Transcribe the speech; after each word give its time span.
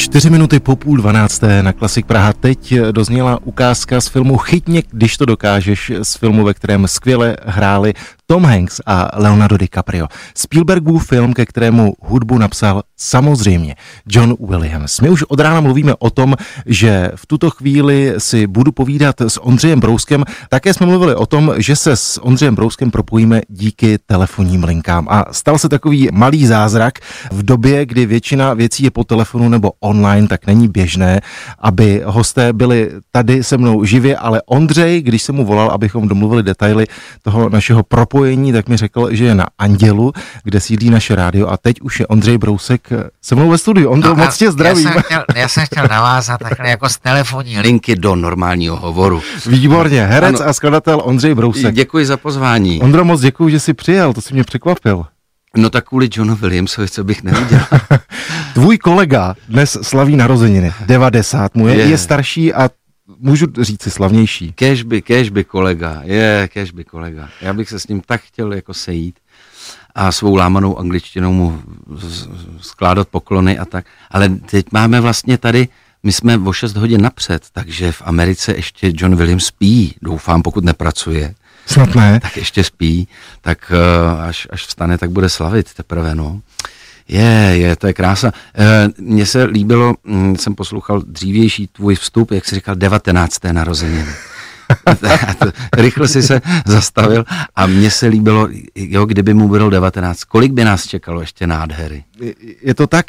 Čtyři 0.00 0.30
minuty 0.30 0.60
po 0.60 0.76
půl 0.76 0.96
dvanácté 0.96 1.62
na 1.62 1.72
Klasik 1.72 2.06
Praha. 2.06 2.32
Teď 2.32 2.74
dozněla 2.90 3.38
ukázka 3.44 4.00
z 4.00 4.08
filmu 4.08 4.36
Chytně, 4.36 4.82
když 4.90 5.16
to 5.16 5.24
dokážeš, 5.24 5.92
z 6.02 6.16
filmu, 6.16 6.44
ve 6.44 6.54
kterém 6.54 6.88
skvěle 6.88 7.36
hráli 7.46 7.94
Tom 8.30 8.44
Hanks 8.44 8.80
a 8.86 9.10
Leonardo 9.14 9.56
DiCaprio. 9.56 10.06
Spielbergův 10.34 11.08
film, 11.08 11.32
ke 11.32 11.46
kterému 11.46 11.94
hudbu 12.00 12.38
napsal 12.38 12.82
samozřejmě 12.96 13.74
John 14.08 14.36
Williams. 14.48 15.00
My 15.00 15.10
už 15.10 15.22
od 15.22 15.40
rána 15.40 15.60
mluvíme 15.60 15.94
o 15.98 16.10
tom, 16.10 16.36
že 16.66 17.10
v 17.14 17.26
tuto 17.26 17.50
chvíli 17.50 18.14
si 18.18 18.46
budu 18.46 18.72
povídat 18.72 19.20
s 19.20 19.42
Ondřejem 19.42 19.80
Brouskem. 19.80 20.24
Také 20.48 20.74
jsme 20.74 20.86
mluvili 20.86 21.14
o 21.14 21.26
tom, 21.26 21.54
že 21.56 21.76
se 21.76 21.96
s 21.96 22.22
Ondřejem 22.22 22.54
Brouskem 22.54 22.90
propojíme 22.90 23.40
díky 23.48 23.98
telefonním 24.06 24.64
linkám. 24.64 25.06
A 25.10 25.24
stal 25.32 25.58
se 25.58 25.68
takový 25.68 26.08
malý 26.12 26.46
zázrak 26.46 26.98
v 27.32 27.42
době, 27.42 27.86
kdy 27.86 28.06
většina 28.06 28.54
věcí 28.54 28.84
je 28.84 28.90
po 28.90 29.04
telefonu 29.04 29.48
nebo 29.48 29.72
online, 29.80 30.28
tak 30.28 30.46
není 30.46 30.68
běžné, 30.68 31.20
aby 31.58 32.02
hosté 32.04 32.52
byli 32.52 32.90
tady 33.12 33.44
se 33.44 33.58
mnou 33.58 33.84
živě, 33.84 34.16
ale 34.16 34.42
Ondřej, 34.46 35.02
když 35.02 35.22
jsem 35.22 35.34
mu 35.34 35.44
volal, 35.44 35.70
abychom 35.70 36.08
domluvili 36.08 36.42
detaily 36.42 36.86
toho 37.22 37.48
našeho 37.48 37.82
propojení, 37.82 38.19
propojení, 38.20 38.52
tak 38.52 38.68
mi 38.68 38.76
řekl, 38.76 39.08
že 39.10 39.24
je 39.24 39.34
na 39.34 39.46
Andělu, 39.58 40.12
kde 40.44 40.60
sídlí 40.60 40.90
naše 40.90 41.14
rádio 41.14 41.48
a 41.48 41.56
teď 41.56 41.80
už 41.80 42.00
je 42.00 42.06
Ondřej 42.06 42.38
Brousek 42.38 42.88
se 43.22 43.34
mnou 43.34 43.50
ve 43.50 43.58
studiu. 43.58 43.90
Ondro, 43.90 44.10
no, 44.10 44.24
moc 44.24 44.36
tě 44.36 44.50
zdravím. 44.50 44.86
Já 44.86 44.92
jsem, 44.92 45.02
chtěl, 45.02 45.24
já 45.36 45.48
jsem 45.48 45.64
chtěl 45.66 45.84
navázat 45.90 46.40
takhle 46.40 46.70
jako 46.70 46.88
z 46.88 46.98
telefonní 46.98 47.60
linky 47.60 47.96
do 47.96 48.16
normálního 48.16 48.76
hovoru. 48.76 49.22
Výborně, 49.46 50.06
herec 50.06 50.40
ano. 50.40 50.48
a 50.48 50.52
skladatel 50.52 51.00
Ondřej 51.04 51.34
Brousek. 51.34 51.74
Děkuji 51.74 52.06
za 52.06 52.16
pozvání. 52.16 52.80
Ondro, 52.82 53.04
moc 53.04 53.20
děkuji, 53.20 53.48
že 53.48 53.60
jsi 53.60 53.74
přijel, 53.74 54.12
to 54.12 54.20
si 54.20 54.34
mě 54.34 54.44
překvapil. 54.44 55.04
No 55.56 55.70
tak 55.70 55.88
kvůli 55.88 56.08
Johnu 56.12 56.36
Williamsovi, 56.36 56.88
co 56.88 57.04
bych 57.04 57.22
neudělal. 57.22 57.66
Tvůj 58.54 58.78
kolega 58.78 59.34
dnes 59.48 59.78
slaví 59.82 60.16
narozeniny, 60.16 60.72
90 60.86 61.54
mu 61.54 61.68
je, 61.68 61.74
je. 61.74 61.86
je 61.86 61.98
starší 61.98 62.54
a 62.54 62.70
můžu 63.20 63.46
říct 63.60 63.82
si 63.82 63.90
slavnější. 63.90 64.52
Kežby, 64.52 65.02
kežby 65.02 65.44
kolega, 65.44 66.00
je, 66.04 66.48
kežby 66.52 66.84
kolega. 66.84 67.28
Já 67.40 67.52
bych 67.52 67.68
se 67.68 67.80
s 67.80 67.88
ním 67.88 68.00
tak 68.00 68.20
chtěl 68.20 68.52
jako 68.52 68.74
sejít 68.74 69.16
a 69.94 70.12
svou 70.12 70.34
lámanou 70.34 70.78
angličtinou 70.78 71.32
mu 71.32 71.62
skládat 72.60 73.08
poklony 73.08 73.58
a 73.58 73.64
tak. 73.64 73.86
Ale 74.10 74.28
teď 74.28 74.66
máme 74.72 75.00
vlastně 75.00 75.38
tady, 75.38 75.68
my 76.02 76.12
jsme 76.12 76.38
o 76.38 76.52
6 76.52 76.76
hodin 76.76 77.02
napřed, 77.02 77.46
takže 77.52 77.92
v 77.92 78.02
Americe 78.04 78.52
ještě 78.52 78.92
John 78.94 79.16
Williams 79.16 79.44
spí, 79.44 79.94
doufám, 80.02 80.42
pokud 80.42 80.64
nepracuje. 80.64 81.34
Snad 81.66 81.94
ne. 81.94 82.20
Tak 82.20 82.36
ještě 82.36 82.64
spí, 82.64 83.08
tak 83.40 83.72
eh, 83.74 84.22
až, 84.22 84.48
až 84.50 84.66
vstane, 84.66 84.98
tak 84.98 85.10
bude 85.10 85.28
slavit 85.28 85.74
teprve, 85.74 86.14
no. 86.14 86.40
Je, 87.10 87.52
je, 87.52 87.76
to 87.76 87.86
je 87.86 87.92
krása. 87.92 88.32
E, 88.58 88.88
mně 88.98 89.26
se 89.26 89.44
líbilo, 89.44 89.94
hm, 90.04 90.36
jsem 90.36 90.54
poslouchal 90.54 91.02
dřívější 91.06 91.66
tvůj 91.66 91.94
vstup, 91.94 92.30
jak 92.30 92.44
jsi 92.44 92.54
říkal, 92.54 92.74
19. 92.74 93.44
narozeniny. 93.52 94.10
Rychle 95.76 96.08
si 96.08 96.22
se 96.22 96.40
zastavil 96.66 97.24
a 97.56 97.66
mně 97.66 97.90
se 97.90 98.06
líbilo, 98.06 98.48
jo, 98.74 99.04
kdyby 99.04 99.34
mu 99.34 99.48
bylo 99.48 99.70
19, 99.70 100.24
kolik 100.24 100.52
by 100.52 100.64
nás 100.64 100.86
čekalo 100.86 101.20
ještě 101.20 101.46
nádhery? 101.46 102.04
Je 102.62 102.74
to 102.74 102.86
tak, 102.86 103.06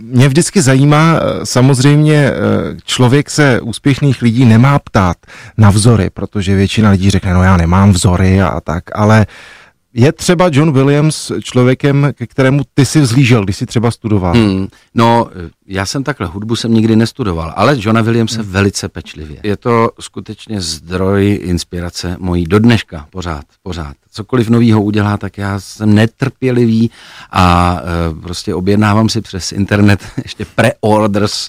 mě 0.00 0.28
vždycky 0.28 0.62
zajímá, 0.62 1.16
e, 1.16 1.46
samozřejmě 1.46 2.16
e, 2.16 2.32
člověk 2.84 3.30
se 3.30 3.60
úspěšných 3.60 4.22
lidí 4.22 4.44
nemá 4.44 4.78
ptát 4.78 5.16
na 5.58 5.70
vzory, 5.70 6.10
protože 6.10 6.54
většina 6.54 6.90
lidí 6.90 7.10
řekne, 7.10 7.34
no 7.34 7.42
já 7.42 7.56
nemám 7.56 7.92
vzory 7.92 8.42
a 8.42 8.60
tak, 8.60 8.84
ale 8.94 9.26
je 9.94 10.12
třeba 10.12 10.48
John 10.52 10.72
Williams 10.72 11.32
člověkem, 11.42 12.08
ke 12.14 12.26
kterému 12.26 12.62
ty 12.74 12.86
si 12.86 13.00
vzlížel, 13.00 13.44
když 13.44 13.56
jsi 13.56 13.66
třeba 13.66 13.90
studoval? 13.90 14.34
Hmm, 14.34 14.68
no, 14.94 15.30
já 15.66 15.86
jsem 15.86 16.04
takhle, 16.04 16.26
hudbu 16.26 16.56
jsem 16.56 16.74
nikdy 16.74 16.96
nestudoval, 16.96 17.52
ale 17.56 17.76
Johna 17.78 18.02
Williamse 18.02 18.42
hmm. 18.42 18.50
velice 18.50 18.88
pečlivě. 18.88 19.40
Je 19.42 19.56
to 19.56 19.90
skutečně 20.00 20.60
zdroj 20.60 21.40
inspirace 21.42 22.16
mojí 22.20 22.44
do 22.44 22.58
dneška, 22.58 23.06
pořád, 23.10 23.44
pořád. 23.62 23.96
Cokoliv 24.10 24.48
novýho 24.48 24.82
udělá, 24.82 25.16
tak 25.16 25.38
já 25.38 25.60
jsem 25.60 25.94
netrpělivý 25.94 26.90
a 27.30 27.76
e, 27.80 28.20
prostě 28.20 28.54
objednávám 28.54 29.08
si 29.08 29.20
přes 29.20 29.52
internet 29.52 30.00
ještě 30.22 30.44
pre-orders 30.44 31.48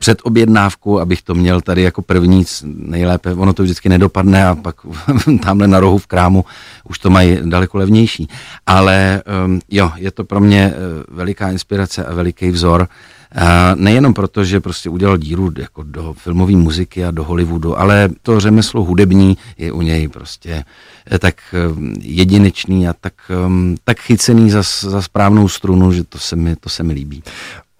před 0.00 0.18
objednávku, 0.22 1.00
abych 1.00 1.22
to 1.22 1.34
měl 1.34 1.60
tady 1.60 1.82
jako 1.82 2.02
první 2.02 2.44
nejlépe. 2.64 3.34
Ono 3.34 3.52
to 3.52 3.62
vždycky 3.62 3.88
nedopadne 3.88 4.46
a 4.46 4.54
pak 4.54 4.76
tamhle 5.42 5.68
na 5.68 5.80
rohu 5.80 5.98
v 5.98 6.06
krámu 6.06 6.44
už 6.84 6.98
to 6.98 7.10
mají 7.10 7.38
daleko 7.44 7.78
levnější. 7.78 8.28
Ale 8.66 9.22
um, 9.44 9.60
jo, 9.70 9.92
je 9.96 10.10
to 10.10 10.24
pro 10.24 10.40
mě 10.40 10.72
uh, 10.72 11.16
veliká 11.16 11.50
inspirace 11.50 12.04
a 12.04 12.14
veliký 12.14 12.50
vzor. 12.50 12.88
A 13.34 13.74
nejenom 13.74 14.14
proto, 14.14 14.44
že 14.44 14.60
prostě 14.60 14.90
udělal 14.90 15.16
díru 15.16 15.52
jako 15.58 15.82
do 15.82 16.12
filmové 16.12 16.52
muziky 16.52 17.04
a 17.04 17.10
do 17.10 17.24
Hollywoodu, 17.24 17.78
ale 17.78 18.08
to 18.22 18.40
řemeslo 18.40 18.84
hudební 18.84 19.36
je 19.58 19.72
u 19.72 19.82
něj 19.82 20.08
prostě 20.08 20.64
eh, 21.12 21.18
tak 21.18 21.34
um, 21.70 21.94
jedinečný 22.00 22.88
a 22.88 22.92
tak, 23.00 23.14
um, 23.46 23.76
tak 23.84 24.00
chycený 24.00 24.50
za, 24.50 24.62
za 24.80 25.02
správnou 25.02 25.48
strunu, 25.48 25.92
že 25.92 26.04
to 26.04 26.18
se 26.18 26.36
mi, 26.36 26.56
to 26.56 26.68
se 26.68 26.82
mi 26.82 26.92
líbí. 26.92 27.22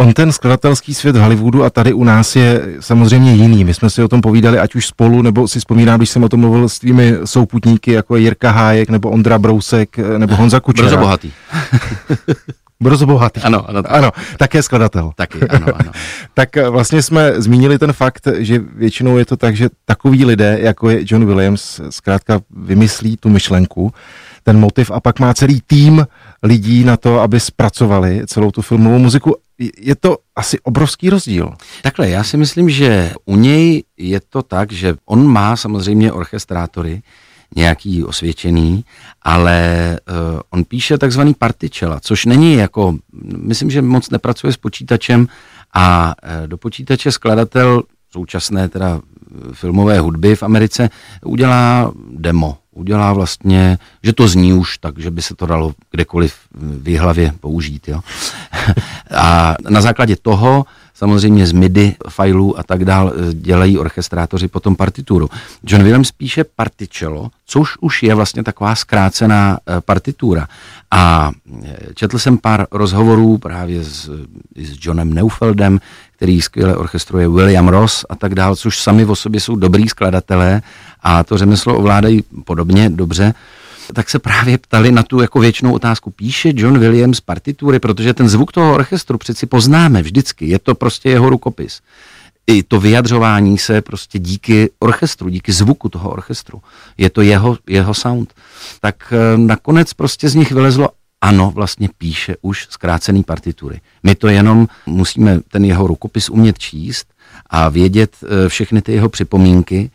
On 0.01 0.13
ten 0.13 0.33
skladatelský 0.33 0.95
svět 0.95 1.17
v 1.17 1.21
Hollywoodu 1.21 1.65
a 1.65 1.71
tady 1.71 1.93
u 1.93 2.05
nás 2.05 2.37
je 2.37 2.63
samozřejmě 2.81 3.35
jiný. 3.35 3.65
My 3.65 3.75
jsme 3.75 3.91
si 3.91 4.03
o 4.03 4.09
tom 4.09 4.21
povídali, 4.21 4.59
ať 4.59 4.75
už 4.75 4.87
spolu, 4.87 5.23
nebo 5.23 5.49
si 5.49 5.59
vzpomínám, 5.59 5.99
když 5.99 6.11
jsem 6.11 6.25
o 6.25 6.29
tom 6.29 6.41
mluvil 6.41 6.69
s 6.69 6.79
tvými 6.79 7.15
souputníky, 7.25 7.93
jako 7.93 8.17
je 8.17 8.23
Jirka 8.23 8.51
Hájek, 8.51 8.91
nebo 8.91 9.11
Ondra 9.11 9.39
Brousek, 9.39 9.99
nebo 9.99 10.37
Honza 10.37 10.61
Kučera. 10.61 10.89
Brzo 10.89 11.01
bohatý. 11.01 11.33
Brzo 12.81 13.07
bohatý. 13.07 13.41
Ano, 13.41 13.69
ano. 13.69 13.83
Ano, 13.89 14.11
také 14.39 14.63
skladatel. 14.63 15.13
Taky, 15.17 15.49
ano, 15.49 15.67
ano. 15.75 15.93
tak 16.35 16.57
eh, 16.57 16.69
vlastně 16.69 17.03
jsme 17.03 17.33
zmínili 17.37 17.79
ten 17.79 17.93
fakt, 17.93 18.29
že 18.39 18.59
většinou 18.59 19.19
je 19.19 19.25
to 19.25 19.37
tak, 19.37 19.57
že 19.57 19.69
takový 19.85 20.25
lidé, 20.25 20.59
jako 20.61 20.91
je 20.91 21.01
John 21.07 21.27
Williams, 21.27 21.81
zkrátka 21.91 22.41
vymyslí 22.51 23.17
tu 23.17 23.29
myšlenku, 23.29 23.93
ten 24.43 24.59
motiv 24.59 24.91
a 24.91 25.01
pak 25.01 25.21
má 25.21 25.35
celý 25.35 25.61
tým 25.67 26.07
lidí 26.43 26.85
na 26.85 26.97
to, 26.97 27.21
aby 27.21 27.41
zpracovali 27.41 28.23
celou 28.27 28.51
tu 28.51 28.63
filmovou 28.63 28.99
muziku. 28.99 29.37
Je 29.79 29.95
to 29.95 30.19
asi 30.37 30.61
obrovský 30.61 31.11
rozdíl. 31.11 31.55
Takhle, 31.83 32.09
já 32.09 32.25
si 32.25 32.37
myslím, 32.37 32.71
že 32.71 33.13
u 33.25 33.37
něj 33.37 33.83
je 33.97 34.21
to 34.21 34.43
tak, 34.43 34.73
že 34.73 34.97
on 35.05 35.27
má 35.27 35.57
samozřejmě 35.57 36.13
orchestrátory, 36.13 37.03
nějaký 37.57 38.05
osvědčený, 38.05 38.85
ale 39.23 39.99
uh, 40.09 40.41
on 40.51 40.65
píše 40.65 40.99
takzvaný 40.99 41.35
partičela, 41.35 42.01
což 42.01 42.25
není 42.25 42.55
jako, 42.55 42.97
myslím, 43.37 43.71
že 43.71 43.83
moc 43.83 44.11
nepracuje 44.11 44.53
s 44.53 44.57
počítačem 44.57 45.27
a 45.75 46.15
uh, 46.23 46.47
do 46.47 46.57
počítače 46.57 47.13
skladatel 47.13 47.83
současné 48.13 48.69
teda 48.69 49.01
filmové 49.53 50.01
hudby 50.01 50.37
v 50.37 50.43
Americe 50.43 50.91
udělá 51.25 51.93
demo, 52.11 52.59
udělá 52.81 53.13
vlastně, 53.13 53.79
že 54.03 54.13
to 54.13 54.29
zní 54.29 54.53
už 54.53 54.79
tak, 54.79 54.99
že 54.99 55.11
by 55.11 55.23
se 55.23 55.35
to 55.35 55.47
dalo 55.47 55.75
kdekoliv 55.91 56.35
v 56.55 56.97
hlavě 56.97 57.33
použít. 57.41 57.89
Jo. 57.89 58.01
A 59.17 59.55
na 59.69 59.81
základě 59.81 60.17
toho 60.17 60.65
samozřejmě 61.01 61.47
z 61.47 61.53
MIDI 61.53 61.97
filů 62.09 62.59
a 62.59 62.63
tak 62.63 62.85
dál 62.85 63.13
eh, 63.13 63.35
dělají 63.35 63.79
orchestrátoři 63.79 64.49
potom 64.49 64.77
partituru. 64.77 65.29
John 65.65 65.83
Williams 65.83 66.13
píše 66.13 66.45
particello, 66.45 67.31
což 67.47 67.69
už 67.81 68.03
je 68.03 68.15
vlastně 68.15 68.45
taková 68.45 68.75
zkrácená 68.75 69.59
eh, 69.59 69.81
partitura. 69.81 70.49
A 70.91 71.31
eh, 71.65 71.77
četl 71.95 72.19
jsem 72.19 72.39
pár 72.39 72.67
rozhovorů 72.73 73.39
právě 73.39 73.85
s, 73.85 74.11
s 74.57 74.77
Johnem 74.81 75.15
Neufeldem, 75.15 75.81
který 76.17 76.43
skvěle 76.43 76.77
orchestruje 76.77 77.29
William 77.29 77.69
Ross 77.69 78.05
a 78.11 78.17
tak 78.17 78.35
dál, 78.35 78.57
což 78.57 78.81
sami 78.81 79.05
o 79.05 79.17
sobě 79.17 79.41
jsou 79.41 79.57
dobrý 79.57 79.89
skladatelé 79.89 80.63
a 81.03 81.25
to 81.25 81.39
řemeslo 81.39 81.79
ovládají 81.79 82.25
podobně 82.45 82.91
dobře 82.91 83.35
tak 83.95 84.11
se 84.11 84.19
právě 84.19 84.59
ptali 84.59 84.93
na 84.93 85.03
tu 85.03 85.21
jako 85.21 85.41
věčnou 85.41 85.73
otázku. 85.73 86.11
Píše 86.11 86.53
John 86.55 86.79
Williams 86.79 87.21
partitury, 87.21 87.79
protože 87.79 88.15
ten 88.15 88.29
zvuk 88.29 88.53
toho 88.53 88.75
orchestru 88.75 89.19
přeci 89.19 89.47
poznáme 89.47 90.03
vždycky. 90.03 90.47
Je 90.47 90.59
to 90.59 90.75
prostě 90.75 91.11
jeho 91.11 91.31
rukopis. 91.31 91.81
I 92.47 92.63
to 92.63 92.81
vyjadřování 92.81 93.59
se 93.59 93.83
prostě 93.83 94.19
díky 94.19 94.71
orchestru, 94.79 95.29
díky 95.29 95.53
zvuku 95.53 95.89
toho 95.89 96.11
orchestru. 96.11 96.63
Je 96.99 97.11
to 97.11 97.21
jeho, 97.21 97.59
jeho 97.69 97.95
sound. 97.95 98.35
Tak 98.81 99.13
eh, 99.13 99.39
nakonec 99.39 99.95
prostě 99.95 100.29
z 100.29 100.35
nich 100.35 100.53
vylezlo, 100.53 100.89
ano, 101.21 101.53
vlastně 101.55 101.89
píše 101.99 102.37
už 102.43 102.67
zkrácený 102.71 103.23
partitury. 103.23 103.81
My 104.03 104.15
to 104.15 104.29
jenom 104.29 104.69
musíme 104.87 105.41
ten 105.41 105.65
jeho 105.65 105.87
rukopis 105.87 106.29
umět 106.29 106.59
číst 106.59 107.07
a 107.47 107.69
vědět 107.69 108.17
eh, 108.23 108.49
všechny 108.49 108.83
ty 108.83 108.93
jeho 108.93 109.09
připomínky, 109.09 109.91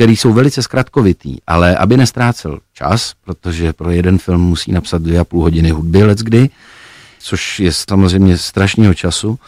které 0.00 0.12
jsou 0.12 0.32
velice 0.32 0.62
zkratkovitý, 0.62 1.36
ale 1.46 1.76
aby 1.76 1.96
nestrácel 1.96 2.58
čas, 2.72 3.12
protože 3.24 3.72
pro 3.72 3.90
jeden 3.90 4.18
film 4.18 4.40
musí 4.40 4.72
napsat 4.72 5.02
dvě 5.02 5.18
a 5.18 5.24
půl 5.24 5.42
hodiny 5.42 5.70
hudby 5.70 6.02
kdy, 6.22 6.50
což 7.18 7.60
je 7.60 7.72
samozřejmě 7.72 8.38
strašného 8.38 8.94
času, 8.94 9.38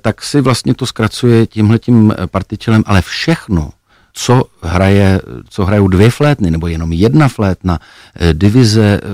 tak 0.00 0.22
si 0.22 0.40
vlastně 0.40 0.74
to 0.74 0.86
zkracuje 0.86 1.46
tímhletím 1.46 2.14
partičelem, 2.26 2.84
ale 2.86 3.02
všechno, 3.02 3.70
co 4.12 4.44
hraje, 4.62 5.20
co 5.48 5.64
hrajou 5.64 5.88
dvě 5.88 6.10
flétny, 6.10 6.50
nebo 6.50 6.66
jenom 6.66 6.92
jedna 6.92 7.28
flétna, 7.28 7.78
eh, 8.14 8.34
divize 8.34 9.00
eh, 9.02 9.08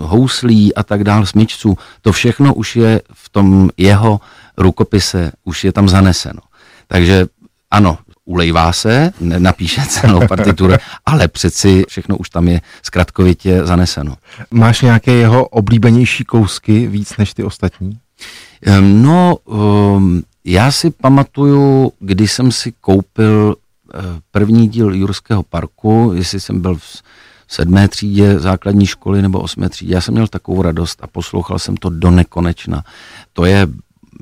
houslí 0.00 0.74
a 0.74 0.82
tak 0.82 1.04
dál, 1.04 1.26
smyčců, 1.26 1.78
to 2.02 2.12
všechno 2.12 2.54
už 2.54 2.76
je 2.76 3.02
v 3.12 3.28
tom 3.28 3.70
jeho 3.76 4.20
rukopise 4.56 5.32
už 5.44 5.64
je 5.64 5.72
tam 5.72 5.88
zaneseno. 5.88 6.40
Takže 6.86 7.26
ano, 7.70 7.98
ulejvá 8.28 8.72
se, 8.72 9.12
napíše 9.20 9.82
celou 9.88 10.26
partituru, 10.28 10.74
ale 11.06 11.28
přeci 11.28 11.84
všechno 11.88 12.16
už 12.16 12.30
tam 12.30 12.48
je 12.48 12.60
zkratkovitě 12.82 13.66
zaneseno. 13.66 14.14
Máš 14.50 14.82
nějaké 14.82 15.12
jeho 15.12 15.48
oblíbenější 15.48 16.24
kousky 16.24 16.86
víc 16.86 17.16
než 17.16 17.34
ty 17.34 17.44
ostatní? 17.44 17.98
No, 18.80 19.36
um, 19.44 20.22
já 20.44 20.70
si 20.70 20.90
pamatuju, 20.90 21.92
když 22.00 22.32
jsem 22.32 22.52
si 22.52 22.72
koupil 22.80 23.56
eh, 23.94 23.98
první 24.30 24.68
díl 24.68 24.94
Jurského 24.94 25.42
parku, 25.42 26.12
jestli 26.14 26.40
jsem 26.40 26.60
byl 26.60 26.74
v 26.74 27.02
sedmé 27.48 27.88
třídě 27.88 28.38
základní 28.38 28.86
školy 28.86 29.22
nebo 29.22 29.40
osmé 29.40 29.68
třídě, 29.68 29.94
já 29.94 30.00
jsem 30.00 30.14
měl 30.14 30.26
takovou 30.26 30.62
radost 30.62 30.98
a 31.02 31.06
poslouchal 31.06 31.58
jsem 31.58 31.76
to 31.76 31.90
do 31.90 32.10
nekonečna. 32.10 32.84
To 33.32 33.44
je 33.44 33.66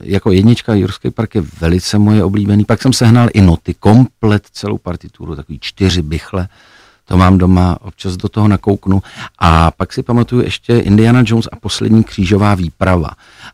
jako 0.03 0.33
jednička 0.33 0.75
Jurský 0.75 1.11
park 1.11 1.35
je 1.35 1.43
velice 1.61 1.99
moje 1.99 2.25
oblíbený. 2.25 2.65
Pak 2.65 2.83
jsem 2.83 2.93
sehnal 2.93 3.29
i 3.35 3.41
noty, 3.41 3.75
komplet 3.75 4.47
celou 4.53 4.79
partituru, 4.79 5.37
takový 5.37 5.59
čtyři 5.61 6.03
bychle. 6.03 6.49
To 7.09 7.17
mám 7.17 7.39
doma, 7.39 7.79
občas 7.81 8.17
do 8.17 8.29
toho 8.29 8.49
nakouknu. 8.49 9.03
A 9.39 9.71
pak 9.71 9.93
si 9.93 10.03
pamatuju 10.03 10.43
ještě 10.43 10.79
Indiana 10.79 11.23
Jones 11.27 11.49
a 11.53 11.57
poslední 11.57 12.05
křížová 12.05 12.55
výprava. 12.55 13.11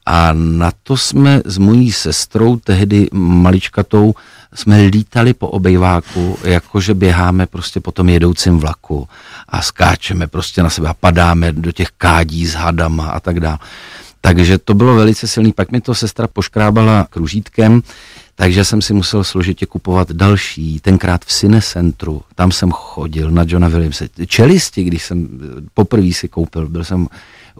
A 0.07 0.33
na 0.33 0.73
to 0.83 0.97
jsme 0.97 1.43
s 1.45 1.59
mojí 1.59 1.93
sestrou, 1.93 2.57
tehdy 2.57 3.09
maličkatou, 3.13 4.15
jsme 4.55 4.83
lítali 4.83 5.35
po 5.35 5.49
obejváku, 5.49 6.39
jakože 6.45 6.95
běháme 6.95 7.47
prostě 7.47 7.81
po 7.81 7.93
tom 7.93 8.09
jedoucím 8.09 8.59
vlaku 8.59 9.09
a 9.49 9.63
skáčeme 9.63 10.27
prostě 10.27 10.63
na 10.63 10.71
sebe 10.71 10.89
a 10.89 10.95
padáme 10.95 11.53
do 11.53 11.73
těch 11.73 11.89
kádí 11.99 12.47
s 12.47 12.55
hadama 12.55 13.11
a 13.11 13.21
tak 13.21 13.41
dále. 13.41 13.59
Takže 14.25 14.59
to 14.59 14.75
bylo 14.75 14.95
velice 14.95 15.29
silný. 15.29 15.53
Pak 15.53 15.73
mi 15.73 15.81
to 15.81 15.95
sestra 15.95 16.27
poškrábala 16.27 17.07
kružítkem, 17.11 17.83
takže 18.35 18.65
jsem 18.65 18.83
si 18.83 18.95
musel 18.95 19.25
složitě 19.25 19.67
kupovat 19.67 20.13
další, 20.13 20.81
tenkrát 20.81 21.25
v 21.25 21.29
Cinecentru, 21.29 22.23
tam 22.35 22.53
jsem 22.53 22.71
chodil 22.71 23.31
na 23.31 23.45
Johna 23.47 23.69
Williamse. 23.69 24.09
Čelisti, 24.27 24.85
když 24.85 25.05
jsem 25.05 25.29
poprvé 25.75 26.13
si 26.13 26.29
koupil, 26.29 26.69
byl 26.69 26.85
jsem 26.85 27.09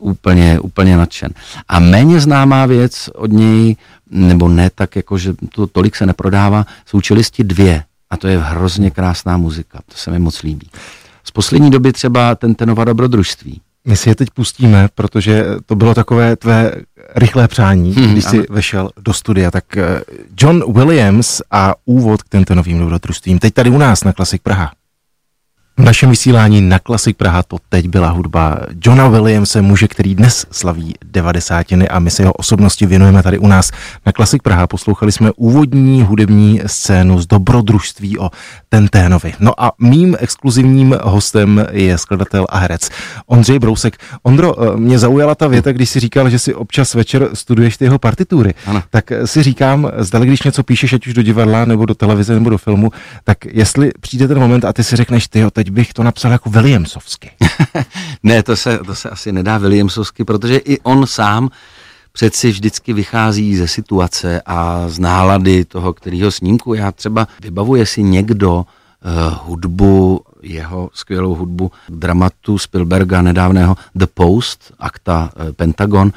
úplně, 0.01 0.61
úplně 0.61 0.97
nadšen. 0.97 1.31
A 1.69 1.79
méně 1.79 2.21
známá 2.21 2.67
věc 2.67 3.11
od 3.15 3.33
něj, 3.33 3.77
nebo 4.11 4.49
ne 4.49 4.71
tak, 4.75 4.97
jako 4.97 5.19
že 5.19 5.35
to 5.55 5.67
tolik 5.67 5.97
se 5.97 6.07
neprodává, 6.07 6.67
jsou 6.87 7.01
čelisti 7.01 7.45
dvě. 7.45 7.85
A 8.11 8.17
to 8.17 8.29
je 8.29 8.39
hrozně 8.39 8.91
krásná 8.91 9.37
muzika, 9.37 9.81
to 9.87 9.97
se 9.97 10.11
mi 10.11 10.19
moc 10.19 10.43
líbí. 10.43 10.71
Z 11.25 11.31
poslední 11.31 11.71
doby 11.71 11.93
třeba 11.93 12.35
ten 12.35 12.55
tenova 12.55 12.85
dobrodružství. 12.85 13.61
My 13.85 13.97
si 13.97 14.09
je 14.09 14.15
teď 14.15 14.29
pustíme, 14.31 14.89
protože 14.95 15.45
to 15.67 15.75
bylo 15.75 15.95
takové 15.95 16.37
tvé 16.37 16.73
rychlé 17.17 17.49
přání, 17.49 17.93
hmm, 17.93 18.13
když 18.13 18.25
jsi 18.25 18.37
ano. 18.37 18.47
vešel 18.51 18.91
do 18.99 19.13
studia. 19.13 19.51
Tak 19.51 19.77
eh, 19.77 20.03
John 20.41 20.73
Williams 20.73 21.43
a 21.51 21.75
úvod 21.85 22.23
k 22.23 22.29
tento 22.29 22.55
novým 22.55 22.79
dobrodružstvím. 22.79 23.39
Teď 23.39 23.55
tady 23.55 23.71
u 23.71 23.79
nás 23.79 24.05
na 24.05 24.13
Klasik 24.13 24.43
Praha. 24.43 24.73
V 25.77 25.85
našem 25.85 26.11
vysílání 26.11 26.61
na 26.61 26.79
Klasik 26.79 27.17
Praha 27.17 27.43
to 27.43 27.57
teď 27.69 27.89
byla 27.89 28.11
hudba 28.11 28.59
Johna 28.85 29.09
Williamse, 29.09 29.63
muže, 29.63 29.89
který 29.89 30.15
dnes 30.15 30.47
slaví 30.51 30.95
devadesátiny 31.05 31.89
a 31.89 31.99
my 31.99 32.11
se 32.11 32.23
jeho 32.23 32.33
osobnosti 32.33 32.87
věnujeme 32.87 33.23
tady 33.23 33.39
u 33.39 33.47
nás 33.47 33.71
na 34.07 34.13
Klasik 34.13 34.43
Praha. 34.43 34.67
Poslouchali 34.67 35.13
jsme 35.13 35.31
úvodní 35.37 36.03
hudební 36.03 36.61
scénu 36.67 37.21
z 37.21 37.27
dobrodružství 37.27 38.19
o 38.19 38.31
Tenténovi. 38.69 39.35
No 39.41 39.63
a 39.63 39.73
mým 39.79 40.17
exkluzivním 40.21 40.97
hostem 41.03 41.67
je 41.71 41.99
skladatel 41.99 42.47
a 42.49 42.59
herec 42.59 42.91
Ondřej 43.27 43.59
Brousek. 43.59 43.97
Ondro, 44.23 44.63
eh, 44.63 44.77
mě 44.77 44.99
zaujala 44.99 45.35
ta 45.35 45.49
věta, 45.49 45.73
když 45.73 45.91
si 45.91 46.01
říkal, 46.01 46.31
že 46.31 46.39
si 46.39 46.55
občas 46.55 46.95
večer 46.95 47.29
studuješ 47.35 47.77
ty 47.77 47.85
jeho 47.85 47.99
partitury. 47.99 48.55
Ano. 48.67 48.83
Tak 48.91 49.13
si 49.25 49.43
říkám, 49.43 49.91
zdali 49.99 50.27
když 50.27 50.43
něco 50.43 50.63
píšeš, 50.63 50.93
ať 50.93 51.07
už 51.07 51.15
do 51.15 51.23
divadla, 51.23 51.65
nebo 51.65 51.87
do 51.87 51.95
televize, 51.95 52.35
nebo 52.35 52.51
do 52.51 52.59
filmu, 52.59 52.93
tak 53.25 53.39
jestli 53.45 53.91
přijde 54.01 54.29
ten 54.29 54.39
moment 54.39 54.65
a 54.65 54.73
ty 54.73 54.85
si 54.85 54.97
řekneš, 54.97 55.29
ty 55.29 55.39
teď 55.65 55.71
bych 55.73 55.93
to 55.93 56.03
napsal 56.03 56.33
jako 56.33 56.51
Williamsovsky. 56.51 57.31
ne, 58.23 58.43
to 58.43 58.57
se, 58.57 58.79
to 58.79 58.95
se 58.95 59.11
asi 59.11 59.33
nedá 59.33 59.59
Williamsovsky, 59.59 60.25
protože 60.25 60.57
i 60.57 60.81
on 60.81 61.07
sám 61.07 61.51
přeci 62.13 62.51
vždycky 62.51 62.93
vychází 62.93 63.57
ze 63.57 63.69
situace 63.69 64.43
a 64.47 64.89
z 64.89 64.99
nálady 64.99 65.65
toho, 65.65 65.93
kterého 65.93 66.31
snímku. 66.31 66.75
Já 66.75 66.93
třeba 66.93 67.29
vybavuje 67.43 67.87
si 67.87 68.03
někdo 68.03 68.55
uh, 68.57 68.67
hudbu, 69.47 70.21
jeho 70.43 70.91
skvělou 70.95 71.35
hudbu 71.35 71.71
dramatu 71.89 72.59
Spielberga 72.59 73.23
nedávného 73.23 73.77
The 73.95 74.07
Post, 74.15 74.73
akta 74.79 75.31
uh, 75.37 75.53
Pentagon. 75.53 76.13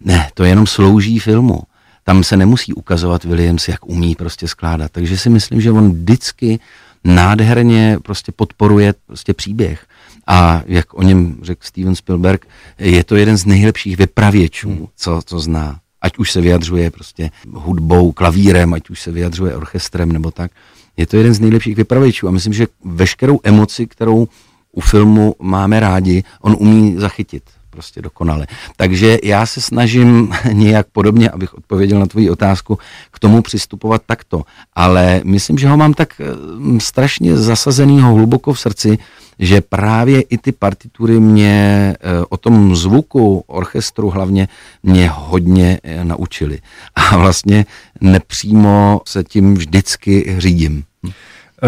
Ne, 0.00 0.30
to 0.34 0.44
jenom 0.44 0.66
slouží 0.66 1.18
filmu. 1.18 1.62
Tam 2.04 2.24
se 2.24 2.36
nemusí 2.36 2.74
ukazovat 2.74 3.24
Williams, 3.24 3.68
jak 3.68 3.86
umí 3.86 4.14
prostě 4.14 4.48
skládat. 4.48 4.92
Takže 4.92 5.18
si 5.18 5.30
myslím, 5.30 5.60
že 5.60 5.72
on 5.72 5.92
vždycky 5.92 6.60
nádherně 7.04 7.98
prostě 8.02 8.32
podporuje 8.32 8.94
prostě 9.06 9.34
příběh. 9.34 9.86
A 10.26 10.62
jak 10.66 10.94
o 10.94 11.02
něm 11.02 11.36
řekl 11.42 11.60
Steven 11.64 11.94
Spielberg, 11.94 12.46
je 12.78 13.04
to 13.04 13.16
jeden 13.16 13.36
z 13.36 13.46
nejlepších 13.46 13.96
vypravěčů, 13.96 14.68
hmm. 14.68 14.86
co, 14.96 15.20
co 15.24 15.40
zná. 15.40 15.78
Ať 16.00 16.18
už 16.18 16.32
se 16.32 16.40
vyjadřuje 16.40 16.90
prostě 16.90 17.30
hudbou, 17.52 18.12
klavírem, 18.12 18.74
ať 18.74 18.90
už 18.90 19.00
se 19.00 19.10
vyjadřuje 19.12 19.56
orchestrem 19.56 20.12
nebo 20.12 20.30
tak. 20.30 20.50
Je 20.96 21.06
to 21.06 21.16
jeden 21.16 21.34
z 21.34 21.40
nejlepších 21.40 21.76
vypravěčů 21.76 22.28
a 22.28 22.30
myslím, 22.30 22.52
že 22.52 22.66
veškerou 22.84 23.40
emoci, 23.42 23.86
kterou 23.86 24.28
u 24.72 24.80
filmu 24.80 25.34
máme 25.42 25.80
rádi, 25.80 26.24
on 26.40 26.56
umí 26.58 26.94
zachytit 26.98 27.42
prostě 27.74 28.02
dokonale. 28.02 28.46
Takže 28.76 29.18
já 29.22 29.46
se 29.46 29.60
snažím 29.60 30.32
nějak 30.52 30.86
podobně, 30.92 31.30
abych 31.30 31.54
odpověděl 31.54 31.98
na 31.98 32.06
tvoji 32.06 32.30
otázku, 32.30 32.78
k 33.10 33.18
tomu 33.18 33.42
přistupovat 33.42 34.02
takto. 34.06 34.42
Ale 34.74 35.20
myslím, 35.24 35.58
že 35.58 35.68
ho 35.68 35.76
mám 35.76 35.94
tak 35.94 36.20
mm, 36.56 36.80
strašně 36.80 37.36
zasazenýho 37.36 38.14
hluboko 38.14 38.52
v 38.52 38.60
srdci, 38.60 38.98
že 39.38 39.60
právě 39.60 40.20
i 40.20 40.38
ty 40.38 40.52
partitury 40.52 41.20
mě 41.20 41.54
eh, 41.94 42.24
o 42.28 42.36
tom 42.36 42.76
zvuku 42.76 43.44
orchestru 43.46 44.10
hlavně 44.10 44.48
mě 44.82 45.10
hodně 45.14 45.80
eh, 45.82 46.04
naučili. 46.04 46.58
A 46.94 47.16
vlastně 47.16 47.66
nepřímo 48.00 49.00
se 49.06 49.24
tím 49.24 49.54
vždycky 49.54 50.36
řídím. 50.38 50.84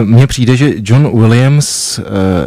Mně 0.05 0.27
přijde, 0.27 0.57
že 0.57 0.73
John 0.77 1.21
Williams 1.21 1.99
eh, 1.99 2.03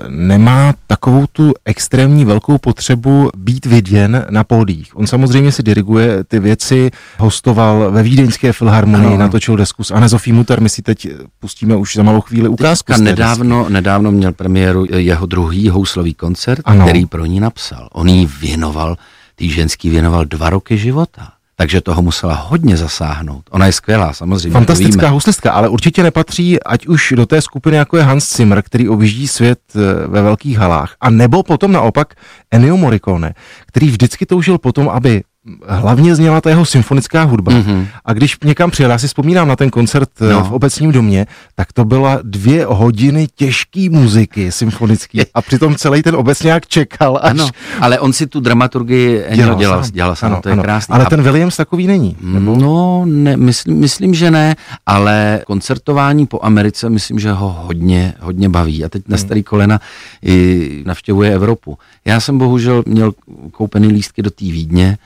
nemá 0.07 0.73
takovou 0.87 1.25
tu 1.31 1.53
extrémní 1.65 2.25
velkou 2.25 2.57
potřebu 2.57 3.29
být 3.37 3.65
viděn 3.65 4.25
na 4.29 4.43
pódích. 4.43 4.97
On 4.97 5.07
samozřejmě 5.07 5.51
si 5.51 5.63
diriguje 5.63 6.23
ty 6.23 6.39
věci, 6.39 6.91
hostoval 7.17 7.91
ve 7.91 8.03
Vídeňské 8.03 8.53
filharmonii, 8.53 9.07
ano. 9.07 9.17
natočil 9.17 9.55
desku 9.55 9.83
s 9.83 9.91
Anne 9.91 10.09
Zofí 10.09 10.31
Mutter, 10.31 10.61
my 10.61 10.69
si 10.69 10.81
teď 10.81 11.07
pustíme 11.39 11.75
už 11.75 11.95
za 11.95 12.03
malou 12.03 12.21
chvíli 12.21 12.47
ukázku. 12.47 12.93
nedávno, 12.97 13.69
nedávno 13.69 14.11
měl 14.11 14.33
premiéru 14.33 14.85
jeho 14.95 15.25
druhý 15.25 15.69
houslový 15.69 16.13
koncert, 16.13 16.61
ano. 16.65 16.85
který 16.85 17.05
pro 17.05 17.25
ní 17.25 17.39
napsal. 17.39 17.89
On 17.91 18.09
jí 18.09 18.29
věnoval, 18.41 18.97
tý 19.35 19.49
ženský 19.49 19.89
věnoval 19.89 20.25
dva 20.25 20.49
roky 20.49 20.77
života 20.77 21.38
takže 21.59 21.81
toho 21.81 22.01
musela 22.01 22.33
hodně 22.33 22.77
zasáhnout. 22.77 23.43
Ona 23.51 23.65
je 23.65 23.71
skvělá, 23.71 24.13
samozřejmě. 24.13 24.53
Fantastická 24.53 25.09
houslistka, 25.09 25.51
ale 25.51 25.69
určitě 25.69 26.03
nepatří 26.03 26.63
ať 26.63 26.87
už 26.87 27.13
do 27.15 27.25
té 27.25 27.41
skupiny, 27.41 27.77
jako 27.77 27.97
je 27.97 28.03
Hans 28.03 28.35
Zimmer, 28.35 28.61
který 28.61 28.89
objíždí 28.89 29.27
svět 29.27 29.59
eh, 29.75 30.07
ve 30.07 30.21
velkých 30.21 30.57
halách, 30.57 30.95
a 31.01 31.09
nebo 31.09 31.43
potom 31.43 31.71
naopak 31.71 32.13
Ennio 32.51 32.77
Morricone, 32.77 33.33
který 33.65 33.87
vždycky 33.87 34.25
toužil 34.25 34.57
potom, 34.57 34.89
aby 34.89 35.23
hlavně 35.67 36.15
zněla 36.15 36.41
ta 36.41 36.49
jeho 36.49 36.65
symfonická 36.65 37.23
hudba. 37.23 37.51
Mm-hmm. 37.51 37.87
A 38.05 38.13
když 38.13 38.37
někam 38.43 38.71
přijel, 38.71 38.91
já 38.91 38.97
si 38.97 39.07
vzpomínám 39.07 39.47
na 39.47 39.55
ten 39.55 39.69
koncert 39.69 40.09
eh, 40.21 40.33
no. 40.33 40.43
v 40.43 40.51
obecním 40.51 40.91
domě, 40.91 41.27
tak 41.55 41.73
to 41.73 41.85
byla 41.85 42.19
dvě 42.23 42.65
hodiny 42.65 43.27
těžké 43.35 43.87
muziky 43.89 44.51
symfonické 44.51 45.21
a 45.33 45.41
přitom 45.41 45.75
celý 45.75 46.03
ten 46.03 46.15
nějak 46.43 46.67
čekal. 46.67 47.19
Až... 47.21 47.31
Ano, 47.31 47.49
ale 47.79 47.99
on 47.99 48.13
si 48.13 48.27
tu 48.27 48.39
dramaturgii 48.39 49.23
dělal, 49.35 49.55
dělal, 49.55 49.83
sám. 49.83 49.91
dělal 49.91 50.15
sám, 50.15 50.31
ano, 50.31 50.41
to 50.41 50.49
je 50.49 50.53
ano. 50.53 50.63
krásný. 50.63 50.95
Ale 50.95 51.05
ten 51.05 51.21
Williams 51.21 51.57
takový 51.57 51.87
není. 51.87 52.17
Nebo? 52.21 52.55
No, 52.55 53.03
ne, 53.05 53.37
myslím, 53.37 53.79
myslím, 53.79 54.13
že 54.13 54.31
ne, 54.31 54.55
ale 54.85 55.41
koncertování 55.47 56.27
po 56.27 56.39
Americe 56.43 56.89
myslím, 56.89 57.19
že 57.19 57.31
ho 57.31 57.55
hodně, 57.63 58.13
hodně 58.19 58.49
baví. 58.49 58.85
A 58.85 58.89
teď 58.89 59.03
hmm. 59.05 59.11
na 59.11 59.17
starý 59.17 59.43
kolena 59.43 59.79
i 60.23 60.83
navštěvuje 60.85 61.33
Evropu. 61.33 61.77
Já 62.05 62.19
jsem 62.19 62.37
bohužel 62.37 62.83
měl 62.85 63.11
koupený 63.51 63.87
lístky 63.87 64.21
do 64.21 64.29
té 64.29 64.45
Vídně, 64.45 64.97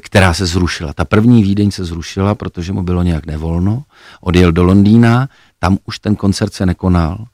která 0.00 0.34
se 0.34 0.46
zrušila. 0.46 0.92
Ta 0.92 1.04
první 1.04 1.42
Vídeň 1.42 1.70
se 1.70 1.84
zrušila, 1.84 2.34
protože 2.34 2.72
mu 2.72 2.82
bylo 2.82 3.02
nějak 3.02 3.26
nevolno. 3.26 3.82
Odjel 4.20 4.52
do 4.52 4.64
Londýna, 4.64 5.28
tam 5.58 5.78
už 5.84 5.98
ten 5.98 6.16
koncert 6.16 6.54
se 6.54 6.66
nekonal, 6.66 7.26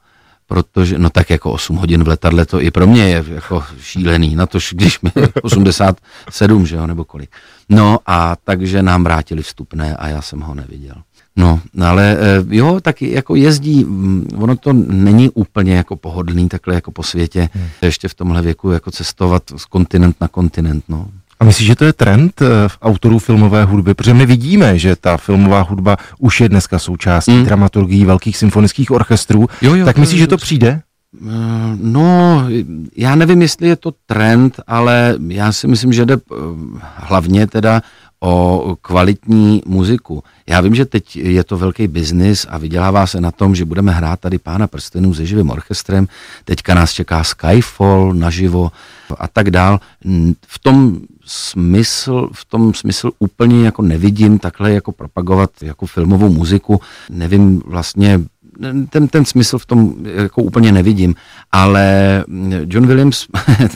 protože, 0.46 0.98
no 0.98 1.10
tak 1.10 1.30
jako 1.30 1.52
8 1.52 1.76
hodin 1.76 2.04
v 2.04 2.08
letadle, 2.08 2.46
to 2.46 2.60
i 2.60 2.70
pro 2.70 2.86
mě 2.86 3.08
je 3.08 3.24
jako 3.28 3.64
šílený, 3.80 4.34
na 4.36 4.46
to, 4.46 4.58
když 4.72 5.00
mi 5.00 5.10
87, 5.42 6.66
že 6.66 6.76
jo, 6.76 6.86
nebo 6.86 7.04
kolik. 7.04 7.30
No 7.68 7.98
a 8.06 8.36
takže 8.44 8.82
nám 8.82 9.04
vrátili 9.04 9.42
vstupné 9.42 9.96
a 9.96 10.08
já 10.08 10.22
jsem 10.22 10.40
ho 10.40 10.54
neviděl. 10.54 10.94
No, 11.38 11.60
ale 11.84 12.16
eh, 12.20 12.44
jo, 12.48 12.80
taky 12.80 13.12
jako 13.12 13.34
jezdí, 13.34 13.84
mm, 13.84 14.28
ono 14.36 14.56
to 14.56 14.72
není 14.72 15.30
úplně 15.30 15.74
jako 15.74 15.96
pohodlný 15.96 16.48
takhle 16.48 16.74
jako 16.74 16.90
po 16.90 17.02
světě, 17.02 17.48
hmm. 17.52 17.68
ještě 17.82 18.08
v 18.08 18.14
tomhle 18.14 18.42
věku 18.42 18.70
jako 18.70 18.90
cestovat 18.90 19.42
z 19.56 19.64
kontinent 19.64 20.16
na 20.20 20.28
kontinent, 20.28 20.84
no. 20.88 21.08
A 21.40 21.44
myslíš, 21.44 21.66
že 21.66 21.76
to 21.76 21.84
je 21.84 21.92
trend 21.92 22.42
eh, 22.42 22.68
v 22.68 22.78
autorů 22.82 23.18
filmové 23.18 23.64
hudby? 23.64 23.94
Protože 23.94 24.14
my 24.14 24.26
vidíme, 24.26 24.78
že 24.78 24.96
ta 24.96 25.16
filmová 25.16 25.60
hudba 25.60 25.96
už 26.18 26.40
je 26.40 26.48
dneska 26.48 26.78
součástí 26.78 27.32
mm. 27.32 27.44
dramaturgií 27.44 28.04
velkých 28.04 28.36
symfonických 28.36 28.90
orchestrů. 28.90 29.48
Jo, 29.62 29.74
jo, 29.74 29.84
tak 29.84 29.98
myslíš, 29.98 30.20
že 30.20 30.26
to 30.26 30.36
přijde? 30.36 30.80
Eh, 31.22 31.28
no, 31.80 32.44
já 32.96 33.14
nevím, 33.14 33.42
jestli 33.42 33.68
je 33.68 33.76
to 33.76 33.92
trend, 34.06 34.60
ale 34.66 35.16
já 35.28 35.52
si 35.52 35.66
myslím, 35.66 35.92
že 35.92 36.04
jde 36.04 36.14
eh, 36.14 36.36
hlavně 36.96 37.46
teda 37.46 37.82
o 38.20 38.76
kvalitní 38.80 39.62
muziku. 39.66 40.22
Já 40.48 40.60
vím, 40.60 40.74
že 40.74 40.84
teď 40.84 41.16
je 41.16 41.44
to 41.44 41.58
velký 41.58 41.88
biznis 41.88 42.46
a 42.50 42.58
vydělává 42.58 43.06
se 43.06 43.20
na 43.20 43.30
tom, 43.30 43.54
že 43.54 43.64
budeme 43.64 43.92
hrát 43.92 44.20
tady 44.20 44.38
Pána 44.38 44.66
prstenů 44.66 45.14
se 45.14 45.26
živým 45.26 45.50
orchestrem. 45.50 46.08
Teďka 46.44 46.74
nás 46.74 46.92
čeká 46.92 47.24
Skyfall 47.24 48.14
naživo 48.14 48.70
a 49.18 49.28
tak 49.28 49.50
dál. 49.50 49.80
V 50.46 50.58
tom 50.58 51.00
smysl, 51.26 52.30
v 52.32 52.44
tom 52.44 52.74
smysl 52.74 53.10
úplně 53.18 53.64
jako 53.64 53.82
nevidím 53.82 54.38
takhle 54.38 54.72
jako 54.72 54.92
propagovat 54.92 55.50
jako 55.62 55.86
filmovou 55.86 56.28
muziku. 56.28 56.80
Nevím 57.10 57.62
vlastně, 57.66 58.20
ten, 58.90 59.08
ten 59.08 59.24
smysl 59.24 59.58
v 59.58 59.66
tom 59.66 59.94
jako 60.04 60.42
úplně 60.42 60.72
nevidím, 60.72 61.14
ale 61.52 62.24
John 62.66 62.86
Williams 62.86 63.26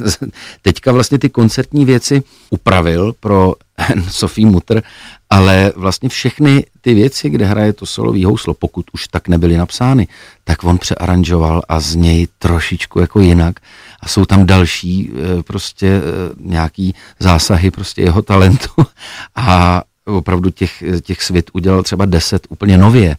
teďka 0.63 0.93
vlastně 0.93 1.19
ty 1.19 1.31
koncertní 1.31 1.85
věci 1.85 2.23
upravil 2.51 3.15
pro 3.21 3.55
Sophie 4.11 4.47
Mutter, 4.47 4.83
ale 5.31 5.73
vlastně 5.77 6.09
všechny 6.09 6.65
ty 6.81 6.95
věci, 6.95 7.31
kde 7.31 7.45
hraje 7.45 7.73
to 7.73 7.87
solový 7.87 8.25
houslo, 8.25 8.55
pokud 8.55 8.87
už 8.93 9.09
tak 9.09 9.29
nebyly 9.29 9.57
napsány, 9.57 10.09
tak 10.45 10.65
on 10.65 10.79
přearanžoval 10.79 11.63
a 11.69 11.81
z 11.81 11.95
něj 11.95 12.29
trošičku 12.39 13.01
jako 13.01 13.21
jinak. 13.21 13.61
A 14.01 14.09
jsou 14.09 14.25
tam 14.25 14.47
další 14.47 15.11
eh, 15.13 15.43
prostě 15.43 15.87
eh, 15.87 16.01
nějaký 16.41 16.95
zásahy 17.19 17.71
prostě 17.71 18.03
jeho 18.03 18.23
talentu. 18.23 18.69
A 19.37 19.83
opravdu 20.05 20.51
těch, 20.51 20.83
těch 21.01 21.23
svět 21.23 21.51
udělal 21.53 21.83
třeba 21.83 22.05
deset 22.05 22.47
úplně 22.51 22.79
nově 22.79 23.17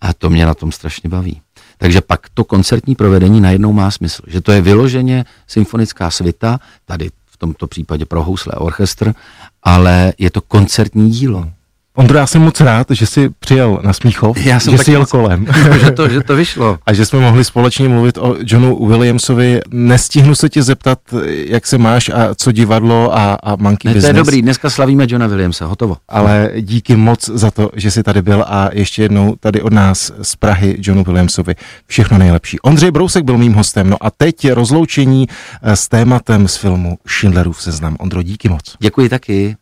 a 0.00 0.12
to 0.12 0.30
mě 0.30 0.46
na 0.46 0.54
tom 0.54 0.72
strašně 0.72 1.08
baví. 1.08 1.40
Takže 1.78 2.00
pak 2.00 2.28
to 2.34 2.44
koncertní 2.44 2.94
provedení 2.94 3.40
najednou 3.40 3.72
má 3.72 3.90
smysl, 3.90 4.22
že 4.26 4.40
to 4.40 4.52
je 4.52 4.60
vyloženě 4.60 5.24
symfonická 5.46 6.10
svita, 6.10 6.60
tady 6.84 7.10
v 7.26 7.36
tomto 7.36 7.66
případě 7.66 8.06
pro 8.06 8.22
housle 8.22 8.52
a 8.56 8.60
orchestr, 8.60 9.14
ale 9.62 10.12
je 10.18 10.30
to 10.30 10.40
koncertní 10.40 11.10
dílo. 11.10 11.50
Ondro, 11.98 12.18
já 12.18 12.26
jsem 12.26 12.42
moc 12.42 12.60
rád, 12.60 12.86
že 12.90 13.06
jsi 13.06 13.30
přijel 13.38 13.80
na 13.82 13.92
Smíchov, 13.92 14.36
já 14.36 14.60
jsem 14.60 14.76
že 14.76 14.84
jsi 14.84 14.90
jel 14.90 15.00
moc... 15.00 15.10
kolem. 15.10 15.46
že, 15.80 15.90
to, 15.90 16.08
že 16.08 16.20
to 16.20 16.36
vyšlo. 16.36 16.78
A 16.86 16.92
že 16.92 17.06
jsme 17.06 17.20
mohli 17.20 17.44
společně 17.44 17.88
mluvit 17.88 18.18
o 18.18 18.36
Johnu 18.44 18.86
Williamsovi. 18.86 19.60
Nestihnu 19.70 20.34
se 20.34 20.48
ti 20.48 20.62
zeptat, 20.62 20.98
jak 21.24 21.66
se 21.66 21.78
máš 21.78 22.08
a 22.08 22.34
co 22.34 22.52
divadlo 22.52 23.16
a, 23.16 23.34
a 23.34 23.56
Monkey 23.56 23.88
ne, 23.88 23.94
Business. 23.94 24.02
To 24.02 24.16
je 24.16 24.24
dobrý, 24.24 24.42
dneska 24.42 24.70
slavíme 24.70 25.06
Johna 25.08 25.26
Williamsa, 25.26 25.66
hotovo. 25.66 25.96
Ale 26.08 26.50
díky 26.60 26.96
moc 26.96 27.28
za 27.28 27.50
to, 27.50 27.70
že 27.76 27.90
jsi 27.90 28.02
tady 28.02 28.22
byl 28.22 28.44
a 28.48 28.70
ještě 28.72 29.02
jednou 29.02 29.36
tady 29.40 29.62
od 29.62 29.72
nás 29.72 30.12
z 30.22 30.36
Prahy 30.36 30.76
Johnu 30.80 31.04
Williamsovi 31.04 31.54
všechno 31.86 32.18
nejlepší. 32.18 32.60
Ondřej 32.60 32.90
Brousek 32.90 33.24
byl 33.24 33.38
mým 33.38 33.52
hostem, 33.52 33.90
no 33.90 33.96
a 34.00 34.10
teď 34.10 34.50
rozloučení 34.50 35.28
eh, 35.62 35.76
s 35.76 35.88
tématem 35.88 36.48
z 36.48 36.56
filmu 36.56 36.98
Schindlerův 37.08 37.62
seznam. 37.62 37.96
Ondro, 37.98 38.22
díky 38.22 38.48
moc. 38.48 38.76
Děkuji 38.80 39.08
taky. 39.08 39.56